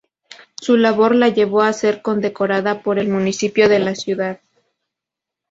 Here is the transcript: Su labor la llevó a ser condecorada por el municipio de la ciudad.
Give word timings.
Su 0.59 0.77
labor 0.77 1.13
la 1.13 1.27
llevó 1.29 1.61
a 1.61 1.71
ser 1.73 2.01
condecorada 2.01 2.81
por 2.81 2.97
el 2.97 3.07
municipio 3.07 3.69
de 3.69 3.77
la 3.77 3.93
ciudad. 3.93 4.41